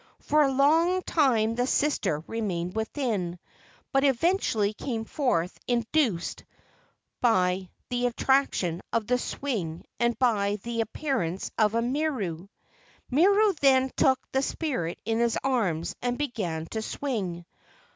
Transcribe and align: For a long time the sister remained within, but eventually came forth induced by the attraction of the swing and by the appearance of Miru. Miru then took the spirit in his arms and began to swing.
For 0.19 0.41
a 0.41 0.51
long 0.51 1.03
time 1.03 1.53
the 1.53 1.67
sister 1.67 2.23
remained 2.25 2.75
within, 2.75 3.37
but 3.91 4.03
eventually 4.03 4.73
came 4.73 5.05
forth 5.05 5.59
induced 5.67 6.43
by 7.21 7.69
the 7.89 8.07
attraction 8.07 8.81
of 8.91 9.05
the 9.05 9.19
swing 9.19 9.85
and 9.99 10.17
by 10.17 10.55
the 10.63 10.81
appearance 10.81 11.51
of 11.55 11.75
Miru. 11.75 12.47
Miru 13.11 13.53
then 13.61 13.91
took 13.95 14.19
the 14.31 14.41
spirit 14.41 14.99
in 15.05 15.19
his 15.19 15.37
arms 15.43 15.95
and 16.01 16.17
began 16.17 16.65
to 16.71 16.81
swing. 16.81 17.45